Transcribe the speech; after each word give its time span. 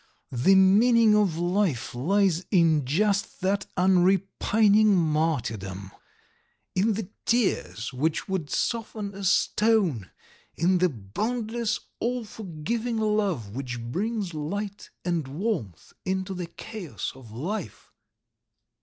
The 0.45 0.55
meaning 0.55 1.15
of 1.15 1.37
life 1.37 1.93
lies 1.93 2.43
in 2.49 2.87
just 2.87 3.39
that 3.41 3.67
unrepining 3.77 4.95
martyrdom, 4.95 5.91
in 6.73 6.93
the 6.93 7.09
tears 7.27 7.93
which 7.93 8.27
would 8.27 8.49
soften 8.49 9.13
a 9.13 9.23
stone, 9.23 10.09
in 10.57 10.79
the 10.79 10.89
boundless, 10.89 11.79
all 11.99 12.25
forgiving 12.25 12.97
love 12.97 13.53
which 13.53 13.79
brings 13.79 14.33
light 14.33 14.89
and 15.05 15.27
warmth 15.27 15.93
into 16.03 16.33
the 16.33 16.47
chaos 16.47 17.11
of 17.13 17.29
life. 17.31 17.91